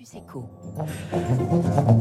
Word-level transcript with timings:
Campus. 0.00 0.16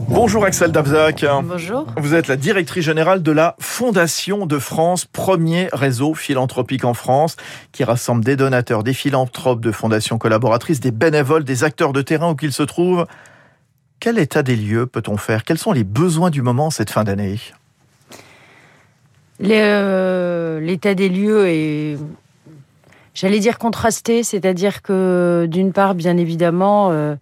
Bonjour 0.09 0.45
Axel 0.45 0.71
Davzac. 0.71 1.25
Bonjour. 1.43 1.85
Vous 1.97 2.15
êtes 2.15 2.27
la 2.27 2.37
directrice 2.37 2.85
générale 2.85 3.21
de 3.21 3.31
la 3.31 3.55
Fondation 3.59 4.45
de 4.45 4.57
France, 4.57 5.05
premier 5.05 5.69
réseau 5.73 6.13
philanthropique 6.13 6.85
en 6.85 6.93
France, 6.93 7.35
qui 7.71 7.83
rassemble 7.83 8.23
des 8.23 8.35
donateurs, 8.35 8.83
des 8.83 8.93
philanthropes 8.93 9.61
de 9.61 9.71
fondations 9.71 10.17
collaboratrices, 10.17 10.79
des 10.79 10.91
bénévoles, 10.91 11.43
des 11.43 11.63
acteurs 11.63 11.93
de 11.93 12.01
terrain 12.01 12.31
où 12.31 12.35
qu'ils 12.35 12.53
se 12.53 12.63
trouvent. 12.63 13.05
Quel 13.99 14.17
état 14.17 14.43
des 14.43 14.55
lieux 14.55 14.85
peut-on 14.85 15.17
faire? 15.17 15.43
Quels 15.43 15.57
sont 15.57 15.73
les 15.73 15.83
besoins 15.83 16.29
du 16.29 16.41
moment 16.41 16.69
cette 16.69 16.89
fin 16.89 17.03
d'année? 17.03 17.39
Euh, 19.41 20.59
L'état 20.61 20.93
des 20.93 21.09
lieux 21.09 21.47
est, 21.47 21.97
j'allais 23.13 23.39
dire 23.39 23.57
contrasté, 23.57 24.23
c'est-à-dire 24.23 24.81
que 24.81 25.47
d'une 25.49 25.73
part, 25.73 25.95
bien 25.95 26.15
évidemment, 26.15 26.91
euh, 26.91 27.15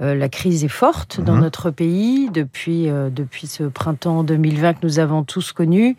euh, 0.00 0.14
la 0.14 0.28
crise 0.28 0.64
est 0.64 0.68
forte 0.68 1.20
dans 1.20 1.34
Mhm. 1.34 1.40
notre 1.40 1.70
pays 1.70 2.28
depuis, 2.32 2.88
euh, 2.88 3.10
depuis 3.10 3.46
ce 3.46 3.64
printemps 3.64 4.24
2020 4.24 4.74
que 4.74 4.78
nous 4.86 4.98
avons 4.98 5.22
tous 5.24 5.52
connu, 5.52 5.96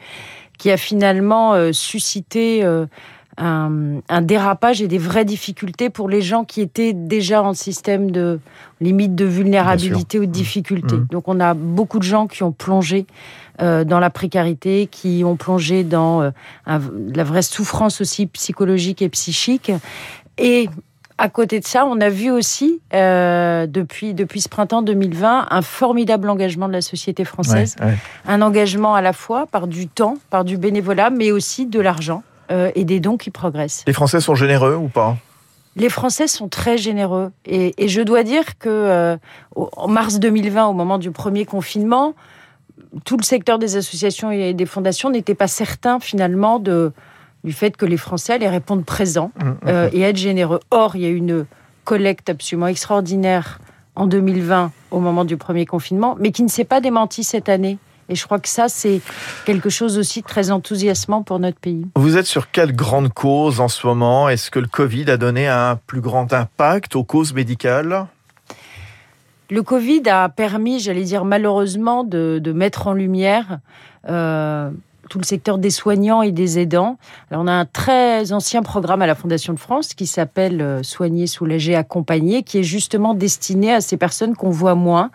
qui 0.58 0.72
a 0.72 0.78
finalement 0.78 1.54
euh, 1.54 1.72
suscité 1.72 2.64
euh, 2.64 2.86
un, 3.38 4.00
un 4.08 4.22
dérapage 4.22 4.82
et 4.82 4.88
des 4.88 4.98
vraies 4.98 5.26
difficultés 5.26 5.90
pour 5.90 6.08
les 6.08 6.22
gens 6.22 6.46
qui 6.46 6.62
étaient 6.62 6.94
déjà 6.94 7.44
en 7.44 7.54
système 7.54 8.10
de 8.12 8.40
limite 8.80 9.14
de 9.16 9.26
vulnérabilité 9.26 10.20
ou 10.20 10.26
de 10.26 10.32
difficulté. 10.32 10.96
Mhm. 10.96 11.08
Donc 11.12 11.28
on 11.28 11.40
a 11.42 11.54
beaucoup 11.54 12.00
de 12.00 12.04
gens 12.06 12.28
qui 12.28 12.44
ont 12.44 12.54
plongé 12.54 13.06
dans 13.60 14.00
la 14.02 14.10
précarité, 14.10 14.88
qui 14.92 15.24
ont 15.26 15.38
plongé 15.38 15.86
dans 15.86 16.22
un- 16.66 16.82
la 17.14 17.24
vraie 17.24 17.42
souffrance 17.42 18.02
aussi 18.02 18.26
psychologique 18.28 19.02
et 19.02 19.08
psychique. 19.08 19.72
Et 20.38 20.68
à 21.18 21.30
côté 21.30 21.60
de 21.60 21.66
ça, 21.66 21.86
on 21.86 22.02
a 22.02 22.10
vu 22.10 22.30
aussi, 22.30 22.82
euh, 22.94 23.68
depuis, 23.68 24.14
depuis 24.14 24.42
ce 24.42 24.50
printemps 24.50 24.82
2020, 24.82 25.48
un 25.50 25.62
formidable 25.62 26.30
engagement 26.30 26.68
de 26.68 26.74
la 26.74 26.82
société 26.82 27.24
française. 27.24 27.76
Ouais, 27.80 27.88
ouais. 27.88 27.98
Un 28.28 28.42
engagement 28.42 28.96
à 28.96 29.02
la 29.02 29.14
fois 29.14 29.48
par 29.48 29.68
du 29.68 29.88
temps, 29.88 30.18
par 30.30 30.44
du 30.44 30.58
bénévolat, 30.58 31.10
mais 31.10 31.32
aussi 31.32 31.68
de 31.68 31.80
l'argent 31.80 32.24
euh, 32.52 32.72
et 32.76 32.84
des 32.84 33.00
dons 33.00 33.18
qui 33.18 33.32
progressent. 33.32 33.84
Les 33.88 33.94
Français 33.94 34.20
sont 34.20 34.36
généreux 34.36 34.76
ou 34.76 34.90
pas? 34.90 35.16
Les 35.78 35.90
Français 35.90 36.28
sont 36.28 36.50
très 36.50 36.78
généreux. 36.78 37.32
Et, 37.46 37.74
et 37.78 37.88
je 37.88 38.02
dois 38.02 38.24
dire 38.24 38.58
que 38.58 38.70
euh, 38.70 39.18
en 39.56 39.88
mars 39.88 40.20
2020, 40.20 40.68
au 40.68 40.74
moment 40.74 40.98
du 40.98 41.12
premier 41.12 41.46
confinement, 41.46 42.14
tout 43.06 43.18
le 43.18 43.24
secteur 43.24 43.58
des 43.58 43.78
associations 43.78 44.32
et 44.32 44.54
des 44.54 44.66
fondations 44.66 45.10
n'était 45.10 45.36
pas 45.36 45.48
certain 45.48 46.00
finalement 46.00 46.60
de, 46.60 46.94
du 47.46 47.54
fait 47.54 47.78
que 47.78 47.86
les 47.86 47.96
Français 47.98 48.34
allaient 48.34 48.50
répondre 48.50 48.84
présents 48.84 49.32
Mhm. 49.42 49.56
euh, 49.68 49.90
et 49.94 50.02
être 50.02 50.18
généreux. 50.18 50.60
Or, 50.72 50.96
il 50.96 51.04
y 51.04 51.06
a 51.06 51.10
eu 51.10 51.16
une 51.16 51.46
collecte 51.86 52.30
absolument 52.30 52.68
extraordinaire 52.68 53.60
en 53.96 54.08
2020 54.08 54.72
au 54.92 55.00
moment 55.00 55.24
du 55.24 55.38
premier 55.38 55.66
confinement, 55.66 56.18
mais 56.20 56.32
qui 56.32 56.44
ne 56.44 56.50
s'est 56.50 56.66
pas 56.66 56.82
démentie 56.82 57.24
cette 57.24 57.48
année. 57.48 57.78
Et 58.10 58.16
je 58.16 58.24
crois 58.26 58.40
que 58.40 58.50
ça, 58.50 58.68
c'est 58.68 59.02
quelque 59.46 59.70
chose 59.70 59.98
aussi 59.98 60.22
de 60.22 60.28
très 60.28 60.52
enthousiasmant 60.52 61.24
pour 61.24 61.40
notre 61.40 61.60
pays. 61.60 61.88
Vous 61.96 62.18
êtes 62.18 62.28
sur 62.28 62.52
quelle 62.52 62.76
grande 62.76 63.12
cause 63.14 63.60
en 63.60 63.68
ce 63.68 63.88
moment? 63.88 64.30
Est-ce 64.30 64.52
que 64.52 64.60
le 64.60 64.68
Covid 64.68 65.10
a 65.10 65.18
donné 65.18 65.48
un 65.48 65.80
plus 65.88 66.02
grand 66.02 66.32
impact 66.34 66.96
aux 66.96 67.04
causes 67.04 67.34
médicales? 67.34 68.06
Le 69.52 69.62
Covid 69.64 70.04
a 70.10 70.30
permis, 70.30 70.80
j'allais 70.80 71.04
dire 71.04 71.24
malheureusement, 71.26 72.04
de, 72.04 72.40
de 72.42 72.52
mettre 72.52 72.88
en 72.88 72.94
lumière 72.94 73.60
euh, 74.10 74.70
tout 75.10 75.18
le 75.20 75.24
secteur 75.24 75.58
des 75.58 75.70
soignants 75.70 76.22
et 76.22 76.32
des 76.32 76.60
aidants. 76.60 76.98
Alors, 77.30 77.44
on 77.44 77.48
a 77.48 77.54
un 77.54 77.66
très 77.66 78.32
ancien 78.32 78.64
programme 78.64 79.02
à 79.02 79.08
la 79.08 79.16
Fondation 79.16 79.54
de 79.54 79.60
France 79.60 79.94
qui 79.94 80.08
s'appelle 80.08 80.62
euh, 80.62 80.84
Soigner, 80.84 81.28
soulager, 81.28 81.76
accompagner, 81.76 82.44
qui 82.44 82.60
est 82.60 82.64
justement 82.64 83.14
destiné 83.14 83.74
à 83.74 83.82
ces 83.82 83.98
personnes 83.98 84.36
qu'on 84.36 84.50
voit 84.50 84.76
moins 84.76 85.12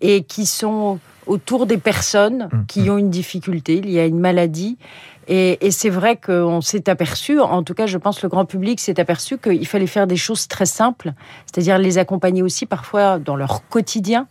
et 0.00 0.22
qui 0.22 0.46
sont 0.46 0.98
autour 1.26 1.66
des 1.66 1.78
personnes 1.78 2.40
Mmh, 2.50 2.66
qui 2.66 2.90
ont 2.90 2.98
une 2.98 3.10
difficulté 3.10 3.80
liée 3.80 4.00
à 4.00 4.06
une 4.06 4.18
maladie. 4.18 4.78
Et, 5.28 5.64
et 5.64 5.70
c'est 5.70 5.90
vrai 5.90 6.16
qu'on 6.16 6.60
s'est 6.60 6.88
aperçu, 6.88 7.38
en 7.40 7.62
tout 7.62 7.74
cas 7.74 7.86
je 7.86 7.98
pense 7.98 8.22
le 8.22 8.28
grand 8.28 8.44
public 8.44 8.80
s'est 8.80 8.98
aperçu 8.98 9.38
qu'il 9.38 9.66
fallait 9.66 9.86
faire 9.86 10.06
des 10.06 10.16
choses 10.16 10.48
très 10.48 10.66
simples, 10.66 11.12
c'est-à-dire 11.46 11.78
les 11.78 11.98
accompagner 11.98 12.42
aussi 12.42 12.66
parfois 12.66 13.18
dans 13.18 13.36
leur 13.36 13.68
quotidien, 13.68 14.26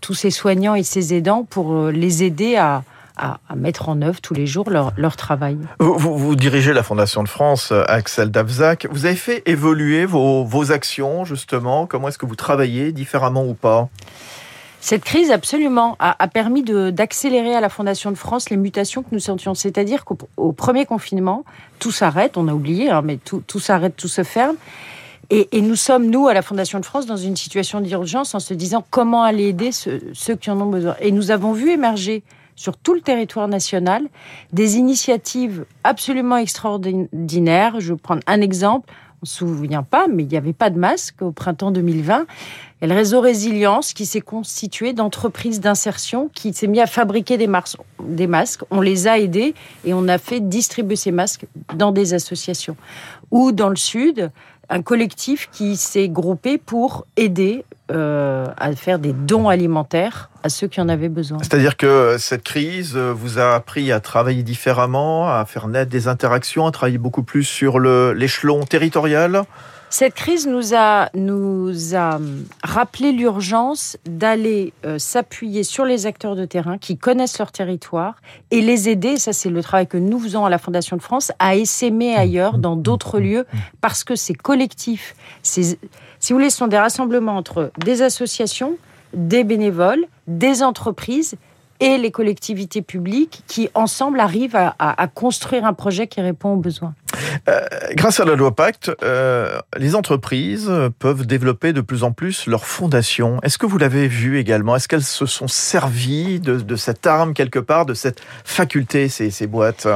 tous 0.00 0.14
ces 0.14 0.30
soignants 0.30 0.74
et 0.74 0.82
ces 0.82 1.12
aidants, 1.12 1.44
pour 1.44 1.74
euh, 1.74 1.90
les 1.90 2.22
aider 2.22 2.56
à, 2.56 2.84
à, 3.20 3.38
à 3.48 3.54
mettre 3.56 3.88
en 3.88 4.00
œuvre 4.02 4.20
tous 4.20 4.34
les 4.34 4.46
jours 4.46 4.70
leur, 4.70 4.92
leur 4.96 5.16
travail. 5.16 5.58
Vous, 5.78 5.96
vous- 5.98 6.16
vous 6.18 6.34
dirigez 6.36 6.72
la 6.72 6.82
Fondation 6.82 7.22
de 7.22 7.28
France, 7.28 7.70
euh, 7.72 7.84
Axel 7.88 8.30
Davzac. 8.30 8.86
Vous 8.90 9.04
avez 9.06 9.14
fait 9.16 9.42
évoluer 9.46 10.06
vos, 10.06 10.44
vos 10.44 10.72
actions, 10.72 11.24
justement. 11.24 11.86
Comment 11.86 12.08
est-ce 12.08 12.18
que 12.18 12.26
vous 12.26 12.36
travaillez, 12.36 12.92
différemment 12.92 13.44
ou 13.44 13.54
pas? 13.54 13.88
Cette 14.82 15.04
crise, 15.04 15.30
absolument, 15.30 15.96
a, 15.98 16.16
a 16.22 16.26
permis 16.26 16.62
d'accélérer 16.62 17.54
à 17.54 17.60
la 17.60 17.68
Fondation 17.68 18.10
de 18.10 18.16
France 18.16 18.48
les 18.48 18.56
mutations 18.56 19.02
que 19.02 19.08
nous 19.12 19.18
sentions. 19.20 19.54
C'est-à-dire 19.54 20.06
qu'au 20.06 20.16
au 20.38 20.52
premier 20.52 20.86
confinement, 20.86 21.44
tout 21.78 21.92
s'arrête, 21.92 22.38
on 22.38 22.48
a 22.48 22.54
oublié, 22.54 22.88
hein, 22.90 23.02
mais 23.04 23.18
tout, 23.18 23.42
tout 23.46 23.60
s'arrête, 23.60 23.94
tout 23.96 24.08
se 24.08 24.24
ferme. 24.24 24.56
Et, 25.28 25.48
et 25.56 25.60
nous 25.60 25.76
sommes, 25.76 26.06
nous, 26.08 26.28
à 26.28 26.34
la 26.34 26.40
Fondation 26.40 26.80
de 26.80 26.86
France, 26.86 27.04
dans 27.04 27.18
une 27.18 27.36
situation 27.36 27.82
d'urgence 27.82 28.34
en 28.34 28.40
se 28.40 28.54
disant 28.54 28.82
comment 28.90 29.22
aller 29.22 29.48
aider 29.48 29.70
ceux, 29.70 30.00
ceux 30.14 30.34
qui 30.34 30.50
en 30.50 30.58
ont 30.60 30.70
besoin. 30.70 30.96
Et 31.00 31.12
nous 31.12 31.30
avons 31.30 31.52
vu 31.52 31.70
émerger 31.70 32.22
sur 32.60 32.76
tout 32.76 32.92
le 32.92 33.00
territoire 33.00 33.48
national 33.48 34.06
des 34.52 34.76
initiatives 34.76 35.64
absolument 35.82 36.36
extraordinaires. 36.36 37.80
Je 37.80 37.94
vais 37.94 37.98
prendre 37.98 38.20
un 38.26 38.42
exemple. 38.42 38.92
On 39.14 39.24
ne 39.24 39.28
se 39.28 39.38
souvient 39.38 39.82
pas, 39.82 40.08
mais 40.08 40.24
il 40.24 40.28
n'y 40.28 40.36
avait 40.36 40.52
pas 40.52 40.68
de 40.68 40.78
masque 40.78 41.22
au 41.22 41.32
printemps 41.32 41.70
2020. 41.70 42.26
Il 42.82 42.82
y 42.82 42.84
a 42.84 42.94
le 42.94 42.98
réseau 42.98 43.22
Résilience 43.22 43.94
qui 43.94 44.04
s'est 44.04 44.20
constitué 44.20 44.92
d'entreprises 44.92 45.60
d'insertion 45.60 46.28
qui 46.34 46.52
s'est 46.52 46.66
mis 46.66 46.80
à 46.80 46.86
fabriquer 46.86 47.38
des, 47.38 47.46
masques. 47.46 47.80
On 48.70 48.82
les 48.82 49.08
a 49.08 49.18
aidés 49.18 49.54
et 49.86 49.94
on 49.94 50.06
a 50.06 50.18
fait 50.18 50.40
distribuer 50.40 50.96
ces 50.96 51.12
masques 51.12 51.46
dans 51.74 51.92
des 51.92 52.12
associations. 52.12 52.76
Ou 53.30 53.52
dans 53.52 53.70
le 53.70 53.76
Sud, 53.76 54.30
un 54.70 54.82
collectif 54.82 55.48
qui 55.52 55.76
s'est 55.76 56.08
groupé 56.08 56.56
pour 56.56 57.06
aider 57.16 57.64
euh, 57.90 58.46
à 58.56 58.74
faire 58.76 59.00
des 59.00 59.12
dons 59.12 59.48
alimentaires 59.48 60.30
à 60.44 60.48
ceux 60.48 60.68
qui 60.68 60.80
en 60.80 60.88
avaient 60.88 61.08
besoin. 61.08 61.38
C'est-à-dire 61.38 61.76
que 61.76 62.16
cette 62.18 62.44
crise 62.44 62.96
euh, 62.96 63.12
vous 63.12 63.40
a 63.40 63.54
appris 63.54 63.90
à 63.90 63.98
travailler 63.98 64.44
différemment, 64.44 65.28
à 65.28 65.44
faire 65.44 65.66
naître 65.66 65.90
des 65.90 66.06
interactions, 66.06 66.66
à 66.66 66.70
travailler 66.70 66.98
beaucoup 66.98 67.24
plus 67.24 67.42
sur 67.42 67.80
l'échelon 67.80 68.64
territorial? 68.64 69.42
Cette 69.92 70.14
crise 70.14 70.46
nous 70.46 70.72
a, 70.72 71.10
nous 71.14 71.96
a 71.96 72.14
hum, 72.14 72.44
rappelé 72.62 73.10
l'urgence 73.10 73.96
d'aller 74.06 74.72
euh, 74.86 75.00
s'appuyer 75.00 75.64
sur 75.64 75.84
les 75.84 76.06
acteurs 76.06 76.36
de 76.36 76.44
terrain 76.44 76.78
qui 76.78 76.96
connaissent 76.96 77.40
leur 77.40 77.50
territoire 77.50 78.14
et 78.52 78.60
les 78.60 78.88
aider, 78.88 79.16
ça 79.16 79.32
c'est 79.32 79.50
le 79.50 79.62
travail 79.64 79.88
que 79.88 79.96
nous 79.96 80.20
faisons 80.20 80.44
à 80.44 80.48
la 80.48 80.58
Fondation 80.58 80.96
de 80.96 81.02
France, 81.02 81.32
à 81.40 81.56
essaimer 81.56 82.14
ailleurs, 82.14 82.58
dans 82.58 82.76
d'autres 82.76 83.18
lieux, 83.18 83.46
parce 83.80 84.04
que 84.04 84.14
ces 84.14 84.32
collectifs, 84.32 85.16
ces, 85.42 85.76
si 86.20 86.32
vous 86.32 86.38
voulez, 86.38 86.50
ce 86.50 86.58
sont 86.58 86.68
des 86.68 86.78
rassemblements 86.78 87.36
entre 87.36 87.72
des 87.84 88.02
associations, 88.02 88.76
des 89.12 89.42
bénévoles, 89.42 90.04
des 90.28 90.62
entreprises 90.62 91.34
et 91.80 91.98
les 91.98 92.10
collectivités 92.10 92.82
publiques 92.82 93.42
qui, 93.46 93.70
ensemble, 93.74 94.20
arrivent 94.20 94.56
à- 94.56 95.06
construire 95.14 95.64
un 95.64 95.72
projet 95.72 96.06
qui 96.06 96.20
répond 96.20 96.50
aux 96.54 96.56
besoins. 96.56 96.94
Grâce 97.94 98.20
à 98.20 98.24
la 98.24 98.34
loi 98.34 98.54
Pacte, 98.54 98.90
euh, 99.02 99.58
les 99.76 99.94
entreprises 99.94 100.70
peuvent 100.98 101.26
développer 101.26 101.72
de 101.72 101.80
plus 101.80 102.04
en 102.04 102.12
plus 102.12 102.46
leurs 102.46 102.66
fondations. 102.66 103.40
Est-ce 103.42 103.58
que 103.58 103.66
vous 103.66 103.78
l'avez 103.78 104.06
vu 104.08 104.38
également? 104.38 104.76
Est-ce 104.76 104.88
qu'elles 104.88 105.02
se 105.02 105.26
sont 105.26 105.48
servies 105.48 106.38
de, 106.40 106.76
cette 106.76 107.06
arme 107.06 107.34
quelque 107.34 107.58
part, 107.58 107.86
de 107.86 107.94
cette 107.94 108.20
faculté, 108.44 109.08
ces 109.08 109.46
boîtes? 109.46 109.86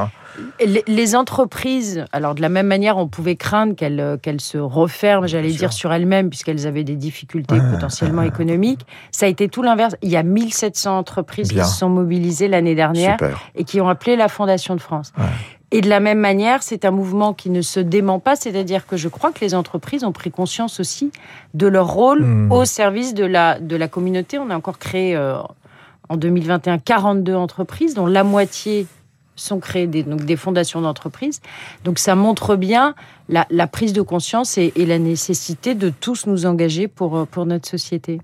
Les, 0.86 1.16
entreprises, 1.16 2.04
alors 2.12 2.34
de 2.34 2.40
la 2.40 2.48
même 2.48 2.66
manière, 2.66 2.96
on 2.96 3.08
pouvait 3.08 3.36
craindre 3.36 3.74
qu'elles 3.74 4.00
euh, 4.00 4.38
se 4.38 4.58
referment, 4.58 5.26
j'allais 5.26 5.50
dire, 5.50 5.72
sur 5.72 5.92
elles-mêmes, 5.92 6.28
puisqu'elles 6.28 6.66
avaient 6.66 6.84
des 6.84 6.96
difficultés 6.96 7.56
Ah, 7.60 7.72
potentiellement 7.74 8.22
économiques. 8.32 8.86
Ça 9.12 9.26
a 9.26 9.28
été 9.28 9.48
tout 9.48 9.62
l'inverse. 9.62 9.96
Il 10.02 10.10
y 10.10 10.16
a 10.16 10.22
1700 10.22 10.98
entreprises 10.98 11.48
Bien. 11.48 11.62
qui 11.62 11.68
se 11.70 11.78
sont 11.78 11.88
mobilisées 11.88 12.48
l'année 12.48 12.74
dernière 12.74 13.12
Super. 13.12 13.40
et 13.54 13.64
qui 13.64 13.80
ont 13.80 13.88
appelé 13.88 14.16
la 14.16 14.28
Fondation 14.28 14.74
de 14.74 14.80
France. 14.80 15.12
Ouais. 15.18 15.24
Et 15.70 15.80
de 15.80 15.88
la 15.88 15.98
même 15.98 16.18
manière, 16.20 16.62
c'est 16.62 16.84
un 16.84 16.92
mouvement 16.92 17.32
qui 17.32 17.50
ne 17.50 17.60
se 17.60 17.80
dément 17.80 18.20
pas, 18.20 18.36
c'est-à-dire 18.36 18.86
que 18.86 18.96
je 18.96 19.08
crois 19.08 19.32
que 19.32 19.40
les 19.40 19.56
entreprises 19.56 20.04
ont 20.04 20.12
pris 20.12 20.30
conscience 20.30 20.78
aussi 20.78 21.10
de 21.54 21.66
leur 21.66 21.88
rôle 21.88 22.22
Mmh. 22.22 22.52
au 22.52 22.64
service 22.64 23.12
de 23.12 23.24
la, 23.24 23.58
de 23.58 23.74
la 23.74 23.88
communauté. 23.88 24.38
On 24.38 24.50
a 24.50 24.56
encore 24.56 24.78
créé 24.78 25.16
euh, 25.16 25.34
en 26.08 26.16
2021 26.16 26.78
42 26.78 27.34
entreprises, 27.34 27.94
dont 27.94 28.06
la 28.06 28.22
moitié 28.22 28.86
sont 29.36 29.60
créées 29.60 29.86
des, 29.86 30.02
donc 30.02 30.24
des 30.24 30.36
fondations 30.36 30.80
d'entreprises. 30.80 31.40
Donc 31.84 31.98
ça 31.98 32.14
montre 32.14 32.56
bien 32.56 32.94
la, 33.28 33.46
la 33.50 33.66
prise 33.66 33.92
de 33.92 34.02
conscience 34.02 34.58
et, 34.58 34.72
et 34.76 34.86
la 34.86 34.98
nécessité 34.98 35.74
de 35.74 35.90
tous 35.90 36.26
nous 36.26 36.46
engager 36.46 36.88
pour, 36.88 37.16
euh, 37.16 37.24
pour 37.24 37.46
notre 37.46 37.68
société. 37.68 38.20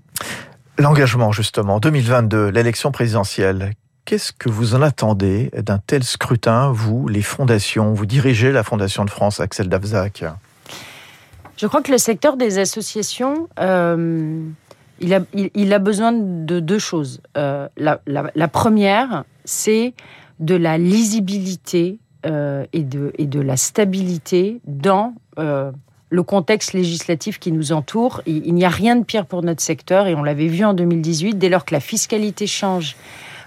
L'engagement, 0.77 1.31
justement, 1.31 1.79
2022, 1.79 2.49
l'élection 2.49 2.91
présidentielle. 2.91 3.73
Qu'est-ce 4.05 4.31
que 4.31 4.49
vous 4.49 4.73
en 4.73 4.81
attendez 4.81 5.51
d'un 5.55 5.77
tel 5.77 6.03
scrutin, 6.03 6.71
vous, 6.71 7.07
les 7.07 7.21
fondations? 7.21 7.93
Vous 7.93 8.05
dirigez 8.05 8.51
la 8.51 8.63
Fondation 8.63 9.05
de 9.05 9.09
France, 9.09 9.39
Axel 9.39 9.69
Davzac. 9.69 10.23
Je 11.57 11.67
crois 11.67 11.83
que 11.83 11.91
le 11.91 11.99
secteur 11.99 12.37
des 12.37 12.57
associations, 12.57 13.47
euh, 13.59 14.43
il 14.99 15.13
a, 15.13 15.19
il, 15.33 15.73
a 15.73 15.79
besoin 15.79 16.11
de 16.11 16.59
deux 16.59 16.79
choses. 16.79 17.21
Euh, 17.37 17.67
la, 17.77 18.01
la, 18.07 18.47
première, 18.47 19.23
c'est 19.45 19.93
de 20.41 20.55
la 20.55 20.77
lisibilité 20.77 21.99
euh, 22.25 22.65
et, 22.73 22.83
de, 22.83 23.13
et 23.17 23.25
de 23.25 23.39
la 23.39 23.55
stabilité 23.55 24.59
dans 24.65 25.13
euh, 25.39 25.71
le 26.09 26.23
contexte 26.23 26.73
législatif 26.73 27.39
qui 27.39 27.51
nous 27.51 27.71
entoure. 27.71 28.21
Il, 28.25 28.53
n'y 28.53 28.65
a 28.65 28.69
rien 28.69 28.95
de 28.95 29.03
pire 29.03 29.25
pour 29.25 29.43
notre 29.43 29.61
secteur 29.61 30.07
et 30.07 30.15
on 30.15 30.23
l'avait 30.23 30.47
vu 30.47 30.65
en 30.65 30.73
2018, 30.73 31.35
dès 31.35 31.49
lors 31.49 31.63
que 31.63 31.73
la 31.73 31.79
fiscalité 31.79 32.47
change 32.47 32.97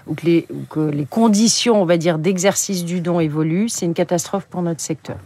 ou 0.07 0.15
que 0.15 0.25
les, 0.25 0.47
ou 0.49 0.65
que 0.69 0.79
les 0.79 1.05
conditions, 1.05 1.81
on 1.81 1.85
va 1.85 1.97
dire, 1.97 2.17
d'exercice 2.17 2.85
du 2.85 3.01
don 3.01 3.19
évoluent, 3.19 3.69
c'est 3.69 3.85
une 3.85 3.93
catastrophe 3.93 4.45
pour 4.45 4.61
notre 4.61 4.81
secteur. 4.81 5.17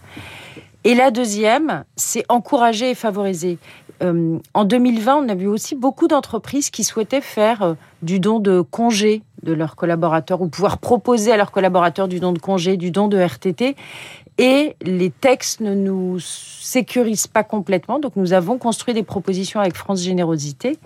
Et 0.84 0.96
la 0.96 1.12
deuxième, 1.12 1.84
c'est 1.96 2.26
encourager 2.30 2.92
et 2.92 2.96
favoriser. 2.96 3.58
Euh, 4.02 4.38
en 4.54 4.64
2020, 4.64 5.26
on 5.26 5.30
a 5.30 5.36
vu 5.36 5.48
aussi 5.48 5.76
beaucoup 5.76 6.08
d'entreprises 6.08 6.70
qui 6.70 6.84
souhaitaient 6.84 7.22
faire 7.22 7.62
euh, 7.64 7.74
du 8.02 8.20
don 8.20 8.40
de 8.40 8.62
congé 8.62 9.22
de 9.44 9.54
leurs 9.54 9.76
collaborateurs 9.76 10.42
ou 10.42 10.48
pouvoir 10.48 10.78
proposer 10.78 11.32
à 11.32 11.38
leurs 11.38 11.52
collaborateurs 11.52 12.08
du 12.08 12.20
don 12.20 12.32
de 12.32 12.40
congé, 12.40 12.78
du 12.78 12.92
don 12.92 13.08
de 13.08 13.18
RTT. 13.18 13.76
Et 14.38 14.76
les 14.82 15.10
textes 15.10 15.60
ne 15.60 15.76
nous 15.76 16.20
sécurisent 16.20 17.28
pas 17.28 17.44
complètement. 17.44 18.00
Donc 18.00 18.16
nous 18.16 18.32
avons 18.32 18.58
construit 18.58 18.94
des 18.94 19.04
propositions 19.04 19.60
avec 19.60 19.76
France 19.76 20.02
Générosité, 20.02 20.78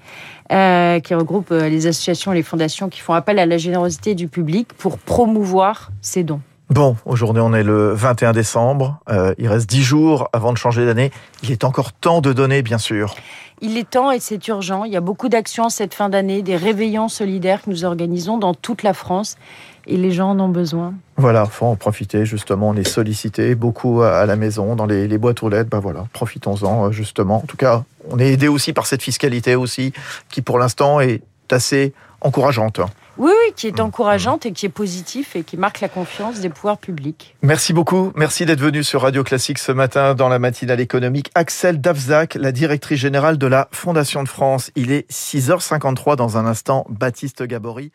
euh, 0.51 0.99
qui 0.99 1.13
regroupe 1.13 1.51
les 1.51 1.85
associations 1.85 2.31
et 2.31 2.35
les 2.35 2.43
fondations 2.43 2.89
qui 2.89 2.99
font 2.99 3.13
appel 3.13 3.37
à 3.37 3.45
la 3.45 3.57
générosité 3.57 4.15
du 4.15 4.27
public 4.27 4.73
pour 4.73 4.97
promouvoir 4.97 5.91
ces 6.01 6.23
dons. 6.23 6.41
Bon, 6.73 6.97
aujourd'hui 7.05 7.43
on 7.43 7.53
est 7.53 7.61
le 7.61 7.93
21 7.93 8.31
décembre, 8.31 8.97
euh, 9.07 9.35
il 9.37 9.47
reste 9.47 9.69
10 9.69 9.83
jours 9.83 10.29
avant 10.33 10.51
de 10.51 10.57
changer 10.57 10.87
d'année. 10.87 11.11
Il 11.43 11.51
est 11.51 11.65
encore 11.65 11.93
temps 11.93 12.19
de 12.19 12.33
donner, 12.33 12.63
bien 12.63 12.79
sûr. 12.79 13.13
Il 13.61 13.77
est 13.77 13.87
temps 13.87 14.09
et 14.09 14.19
c'est 14.19 14.47
urgent. 14.47 14.83
Il 14.83 14.91
y 14.91 14.97
a 14.97 14.99
beaucoup 14.99 15.29
d'actions 15.29 15.69
cette 15.69 15.93
fin 15.93 16.09
d'année, 16.09 16.41
des 16.41 16.55
réveillons 16.55 17.09
solidaires 17.09 17.61
que 17.61 17.69
nous 17.69 17.85
organisons 17.85 18.39
dans 18.39 18.55
toute 18.55 18.81
la 18.81 18.95
France 18.95 19.37
et 19.85 19.97
les 19.97 20.09
gens 20.09 20.31
en 20.31 20.39
ont 20.39 20.49
besoin. 20.49 20.95
Voilà, 21.15 21.45
faut 21.45 21.67
en 21.67 21.75
profiter 21.75 22.25
justement. 22.25 22.69
On 22.69 22.75
est 22.75 22.87
sollicité 22.87 23.53
beaucoup 23.53 24.01
à 24.01 24.25
la 24.25 24.35
maison, 24.35 24.75
dans 24.75 24.87
les, 24.87 25.17
boîtes 25.19 25.43
aux 25.43 25.49
lettres. 25.49 25.69
Ben 25.69 25.79
voilà, 25.79 26.07
profitons-en 26.11 26.91
justement. 26.91 27.35
En 27.35 27.45
tout 27.45 27.57
cas, 27.57 27.83
on 28.09 28.17
est 28.17 28.31
aidé 28.31 28.47
aussi 28.47 28.73
par 28.73 28.87
cette 28.87 29.03
fiscalité 29.03 29.53
aussi, 29.55 29.93
qui 30.31 30.41
pour 30.41 30.57
l'instant 30.57 30.99
est 31.01 31.21
assez 31.51 31.93
encourageante. 32.21 32.79
Oui, 33.17 33.31
oui, 33.31 33.53
qui 33.55 33.67
est 33.67 33.79
encourageante 33.79 34.45
et 34.45 34.51
qui 34.51 34.65
est 34.65 34.69
positif 34.69 35.35
et 35.35 35.43
qui 35.43 35.55
marque 35.55 35.81
la 35.81 35.89
confiance 35.89 36.39
des 36.39 36.49
pouvoirs 36.49 36.79
publics. 36.79 37.35
Merci 37.41 37.71
beaucoup. 37.73 38.11
Merci 38.15 38.45
d'être 38.45 38.59
venu 38.59 38.83
sur 38.83 39.01
Radio 39.01 39.23
Classique 39.23 39.59
ce 39.59 39.71
matin 39.71 40.15
dans 40.15 40.29
la 40.29 40.39
matinale 40.39 40.79
économique. 40.79 41.29
Axel 41.35 41.79
Davzac, 41.79 42.35
la 42.35 42.51
directrice 42.51 42.99
générale 42.99 43.37
de 43.37 43.47
la 43.47 43.67
Fondation 43.71 44.23
de 44.23 44.29
France. 44.29 44.71
Il 44.75 44.91
est 44.91 45.09
6h53 45.11 46.15
dans 46.15 46.37
un 46.37 46.45
instant. 46.45 46.85
Baptiste 46.89 47.43
Gabory. 47.43 47.91